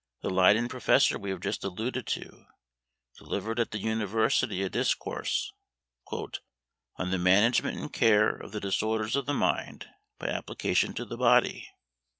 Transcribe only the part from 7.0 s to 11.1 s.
the management and cure of the disorders of the mind by application to